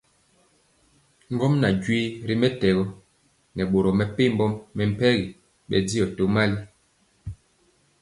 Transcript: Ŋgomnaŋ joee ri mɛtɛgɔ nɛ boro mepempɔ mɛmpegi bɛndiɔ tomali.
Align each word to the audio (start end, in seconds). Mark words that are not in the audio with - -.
Ŋgomnaŋ 1.33 1.73
joee 1.83 2.07
ri 2.27 2.33
mɛtɛgɔ 2.41 2.83
nɛ 3.55 3.63
boro 3.71 3.89
mepempɔ 3.99 4.45
mɛmpegi 4.77 5.25
bɛndiɔ 5.69 6.05
tomali. 6.15 6.59